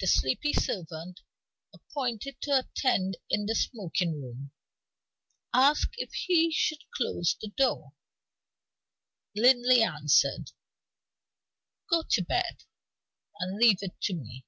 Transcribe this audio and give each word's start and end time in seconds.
The 0.00 0.06
sleepy 0.06 0.54
servant, 0.54 1.20
appointed 1.74 2.40
to 2.40 2.56
attend 2.58 3.18
in 3.28 3.44
the 3.44 3.54
smoking 3.54 4.18
room, 4.18 4.52
asked 5.52 5.94
if 5.98 6.10
he 6.10 6.50
should 6.50 6.78
close 6.96 7.36
the 7.38 7.48
door. 7.54 7.92
Linley 9.36 9.82
answered: 9.82 10.52
"Go 11.90 12.02
to 12.08 12.24
bed, 12.24 12.62
and 13.40 13.58
leave 13.58 13.80
it 13.82 14.00
to 14.04 14.14
me." 14.14 14.46